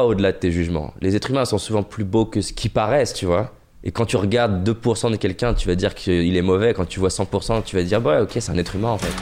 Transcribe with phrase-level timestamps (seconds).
[0.00, 0.94] Au-delà de tes jugements.
[1.02, 3.52] Les êtres humains sont souvent plus beaux que ce qu'ils paraissent, tu vois.
[3.84, 6.72] Et quand tu regardes 2% de quelqu'un, tu vas dire qu'il est mauvais.
[6.72, 9.12] Quand tu vois 100%, tu vas dire, bah, ok, c'est un être humain en fait.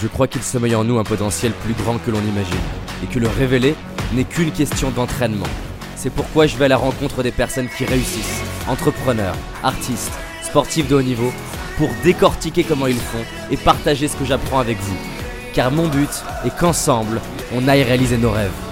[0.00, 2.56] Je crois qu'il sommeille en nous un potentiel plus grand que l'on imagine.
[3.04, 3.74] Et que le révéler
[4.14, 5.46] n'est qu'une question d'entraînement.
[5.94, 10.12] C'est pourquoi je vais à la rencontre des personnes qui réussissent, entrepreneurs, artistes,
[10.42, 11.32] sportifs de haut niveau,
[11.76, 14.96] pour décortiquer comment ils font et partager ce que j'apprends avec vous.
[15.52, 16.10] Car mon but
[16.46, 17.20] est qu'ensemble,
[17.54, 18.65] on aille réaliser nos rêves.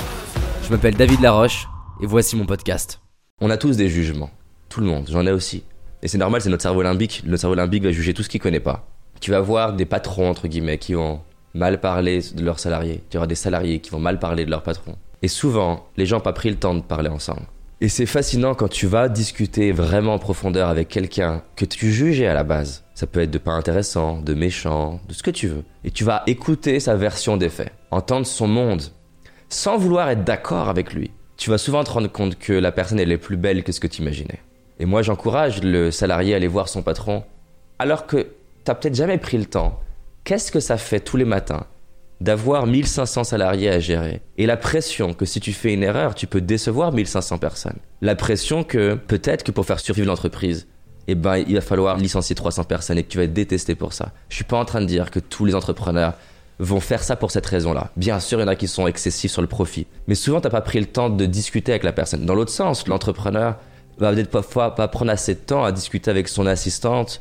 [0.65, 1.69] Je m'appelle David Laroche
[2.01, 3.03] et voici mon podcast.
[3.43, 4.31] On a tous des jugements.
[4.71, 5.63] Tout le monde, j'en ai aussi.
[6.03, 7.23] Et c'est normal, c'est notre cerveau limbique.
[7.27, 8.89] Notre cerveau limbique va juger tout ce qu'il connaît pas.
[9.21, 11.21] Tu vas avoir des patrons, entre guillemets, qui vont
[11.53, 13.03] mal parler de leurs salariés.
[13.11, 14.97] Tu auras des salariés qui vont mal parler de leurs patrons.
[15.21, 17.43] Et souvent, les gens n'ont pas pris le temps de parler ensemble.
[17.83, 22.27] Et c'est fascinant quand tu vas discuter vraiment en profondeur avec quelqu'un que tu jugeais
[22.27, 22.85] à la base.
[22.95, 25.65] Ça peut être de pas intéressant, de méchant, de ce que tu veux.
[25.85, 28.83] Et tu vas écouter sa version des faits, entendre son monde,
[29.55, 31.13] sans vouloir être d'accord avec lui.
[31.37, 33.79] Tu vas souvent te rendre compte que la personne elle est plus belle que ce
[33.79, 34.41] que tu imaginais.
[34.81, 37.23] Et moi j'encourage le salarié à aller voir son patron
[37.79, 38.33] alors que
[38.65, 39.81] t'as peut-être jamais pris le temps.
[40.25, 41.67] Qu'est-ce que ça fait tous les matins
[42.21, 46.27] d'avoir 1500 salariés à gérer et la pression que si tu fais une erreur, tu
[46.27, 47.79] peux décevoir 1500 personnes?
[48.01, 50.67] La pression que peut-être que pour faire survivre l'entreprise,
[51.07, 53.93] eh ben, il va falloir licencier 300 personnes et que tu vas être détesté pour
[53.93, 54.13] ça.
[54.31, 56.15] Je suis pas en train de dire que tous les entrepreneurs
[56.59, 57.91] vont faire ça pour cette raison-là.
[57.97, 59.87] Bien sûr, il y en a qui sont excessifs sur le profit.
[60.07, 62.27] Mais souvent, tu n'as pas pris le temps de discuter avec la personne.
[62.27, 63.57] Dans l'autre sens, l'entrepreneur
[63.99, 67.21] va peut-être parfois pas prendre assez de temps à discuter avec son assistante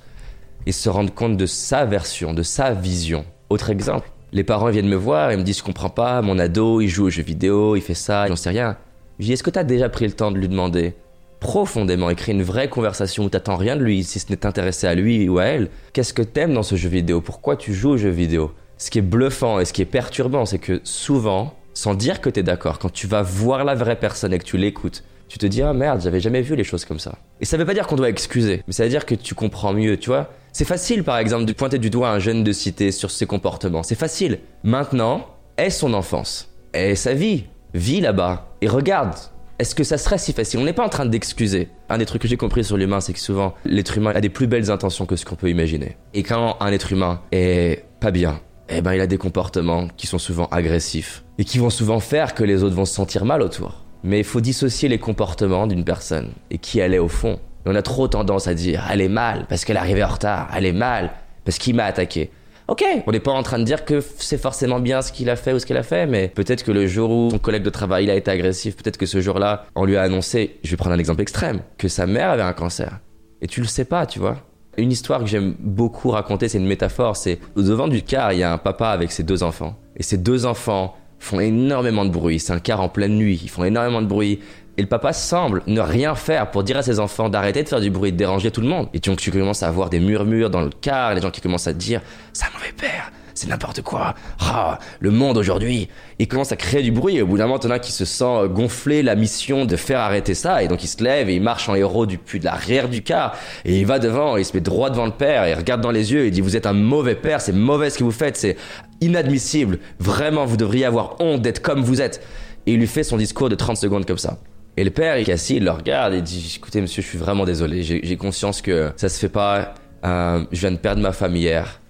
[0.65, 3.25] et se rendre compte de sa version, de sa vision.
[3.49, 6.81] Autre exemple, les parents viennent me voir et me disent je comprends pas, mon ado
[6.81, 8.77] il joue aux jeux vidéo, il fait ça, j'en sais rien.
[9.19, 10.95] Je dis est-ce que tu as déjà pris le temps de lui demander
[11.39, 14.95] profondément, écrire une vraie conversation où t'attends rien de lui si ce n'est intéressé à
[14.95, 15.69] lui ou à elle?
[15.91, 17.21] Qu'est-ce que t'aimes dans ce jeu vidéo?
[17.21, 18.53] Pourquoi tu joues aux jeux vidéo?
[18.83, 22.29] Ce qui est bluffant et ce qui est perturbant, c'est que souvent, sans dire que
[22.29, 25.45] t'es d'accord, quand tu vas voir la vraie personne et que tu l'écoutes, tu te
[25.45, 27.15] dis ah merde, j'avais jamais vu les choses comme ça.
[27.39, 29.71] Et ça veut pas dire qu'on doit excuser, mais ça veut dire que tu comprends
[29.71, 30.31] mieux, tu vois.
[30.51, 33.83] C'est facile par exemple de pointer du doigt un jeune de cité sur ses comportements,
[33.83, 34.39] c'est facile.
[34.65, 39.15] Maintenant, est son enfance, est sa vie, vit là-bas et regarde.
[39.59, 40.59] Est-ce que ça serait si facile?
[40.59, 41.69] On n'est pas en train d'excuser.
[41.87, 44.27] Un des trucs que j'ai compris sur l'humain, c'est que souvent, l'être humain a des
[44.27, 45.95] plus belles intentions que ce qu'on peut imaginer.
[46.13, 50.07] Et quand un être humain est pas bien, eh ben il a des comportements qui
[50.07, 53.41] sont souvent agressifs et qui vont souvent faire que les autres vont se sentir mal
[53.41, 53.83] autour.
[54.03, 57.39] Mais il faut dissocier les comportements d'une personne et qui elle est au fond.
[57.65, 60.49] on a trop tendance à dire elle est mal parce qu'elle est arrivée en retard,
[60.55, 61.11] elle est mal
[61.45, 62.31] parce qu'il m'a attaqué.
[62.69, 65.35] Ok, on n'est pas en train de dire que c'est forcément bien ce qu'il a
[65.35, 67.69] fait ou ce qu'elle a fait, mais peut-être que le jour où son collègue de
[67.69, 70.77] travail il a été agressif, peut-être que ce jour-là, on lui a annoncé, je vais
[70.77, 72.99] prendre un exemple extrême, que sa mère avait un cancer.
[73.41, 74.37] Et tu le sais pas, tu vois.
[74.77, 78.39] Une histoire que j'aime beaucoup raconter, c'est une métaphore, c'est au devant du car, il
[78.39, 79.75] y a un papa avec ses deux enfants.
[79.97, 82.39] Et ces deux enfants font énormément de bruit.
[82.39, 83.39] C'est un car en pleine nuit.
[83.43, 84.39] Ils font énormément de bruit.
[84.77, 87.79] Et le papa semble ne rien faire pour dire à ses enfants d'arrêter de faire
[87.79, 88.89] du bruit, de déranger tout le monde.
[88.93, 91.73] Et tu commences à avoir des murmures dans le car, les gens qui commencent à
[91.73, 92.01] dire
[92.41, 93.11] un mauvais père,
[93.43, 94.15] c'est n'importe quoi.
[94.39, 95.89] Ah, le monde aujourd'hui.
[96.17, 98.47] Il commence à créer du bruit au bout d'un moment, t'en as qui se sent
[98.49, 101.67] gonfler la mission de faire arrêter ça et donc il se lève et il marche
[101.67, 104.89] en héros du de l'arrière du car et il va devant, il se met droit
[104.89, 106.73] devant le père et il regarde dans les yeux et il dit vous êtes un
[106.73, 108.55] mauvais père, c'est mauvais ce que vous faites, c'est
[109.01, 109.79] inadmissible.
[109.99, 112.25] Vraiment, vous devriez avoir honte d'être comme vous êtes.
[112.65, 114.39] Et il lui fait son discours de 30 secondes comme ça.
[114.77, 117.43] Et le père, il assis, il le regarde et dit Écoutez, monsieur, je suis vraiment
[117.43, 117.83] désolé.
[117.83, 119.73] J'ai conscience que ça se fait pas.
[120.05, 121.81] Euh, je viens de perdre ma femme hier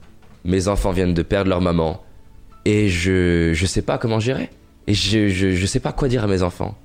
[0.45, 2.01] mes enfants viennent de perdre leur maman
[2.65, 4.49] et je je sais pas comment gérer
[4.87, 6.75] et je je je sais pas quoi dire à mes enfants.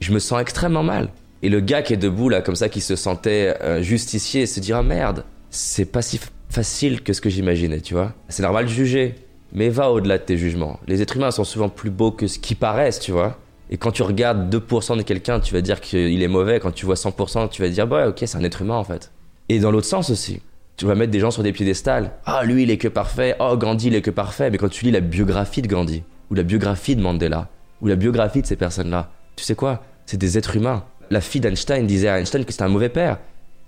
[0.00, 1.10] Je me sens extrêmement mal.
[1.42, 4.60] Et le gars qui est debout là comme ça qui se sentait euh, justicier se
[4.60, 8.12] dira merde, c'est pas si facile que ce que j'imaginais, tu vois.
[8.28, 9.14] C'est normal de juger,
[9.52, 10.80] mais va au-delà de tes jugements.
[10.86, 13.38] Les êtres humains sont souvent plus beaux que ce qu'ils paraissent, tu vois.
[13.70, 16.58] Et quand tu regardes 2% de quelqu'un, tu vas dire qu'il est mauvais.
[16.58, 19.10] Quand tu vois 100%, tu vas dire, bah ok, c'est un être humain en fait.
[19.48, 20.40] Et dans l'autre sens aussi
[20.78, 22.12] tu vas mettre des gens sur des piédestals.
[22.24, 23.36] Ah, lui, il est que parfait.
[23.40, 24.48] Oh, Gandhi, il est que parfait.
[24.50, 27.48] Mais quand tu lis la biographie de Gandhi, ou la biographie de Mandela,
[27.82, 29.82] ou la biographie de ces personnes-là, tu sais quoi?
[30.06, 30.84] C'est des êtres humains.
[31.10, 33.18] La fille d'Einstein disait à Einstein que c'était un mauvais père.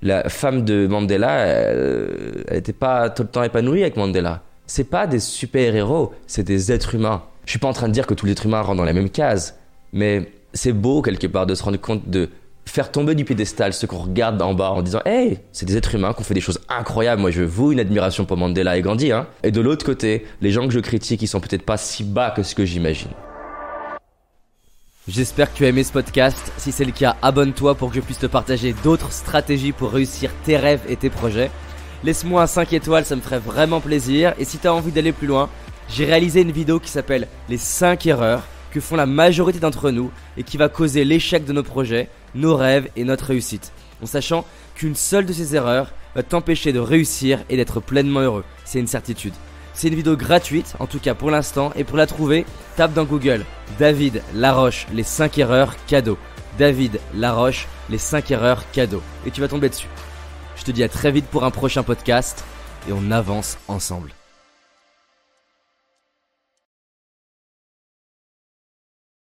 [0.02, 4.42] La femme de Mandela, elle n'était pas tout le temps épanouie avec Mandela.
[4.66, 7.24] C'est pas des super-héros, c'est des êtres humains.
[7.44, 8.92] Je suis pas en train de dire que tous les êtres humains rentrent dans la
[8.92, 9.58] même case,
[9.92, 12.30] mais c'est beau quelque part de se rendre compte de
[12.70, 15.94] faire tomber du piédestal ceux qu'on regarde en bas en disant Hey, c'est des êtres
[15.94, 17.20] humains qui ont fait des choses incroyables.
[17.20, 19.12] Moi, je vous une admiration pour Mandela et Gandhi.
[19.12, 19.26] Hein.
[19.42, 22.30] Et de l'autre côté, les gens que je critique, ils sont peut-être pas si bas
[22.30, 23.10] que ce que j'imagine.
[25.08, 26.52] J'espère que tu as aimé ce podcast.
[26.56, 30.30] Si c'est le cas, abonne-toi pour que je puisse te partager d'autres stratégies pour réussir
[30.44, 31.50] tes rêves et tes projets.
[32.04, 34.34] Laisse-moi un 5 étoiles, ça me ferait vraiment plaisir.
[34.38, 35.48] Et si tu as envie d'aller plus loin,
[35.88, 40.10] j'ai réalisé une vidéo qui s'appelle Les 5 erreurs que font la majorité d'entre nous
[40.36, 43.72] et qui va causer l'échec de nos projets, nos rêves et notre réussite,
[44.02, 44.44] en sachant
[44.74, 48.44] qu'une seule de ces erreurs va t'empêcher de réussir et d'être pleinement heureux.
[48.64, 49.34] C'est une certitude.
[49.74, 52.44] C'est une vidéo gratuite, en tout cas pour l'instant, et pour la trouver,
[52.76, 53.44] tape dans Google
[53.78, 56.18] David Laroche, les 5 erreurs cadeaux.
[56.58, 59.02] David Laroche, les 5 erreurs cadeaux.
[59.26, 59.88] Et tu vas tomber dessus.
[60.56, 62.44] Je te dis à très vite pour un prochain podcast,
[62.88, 64.12] et on avance ensemble.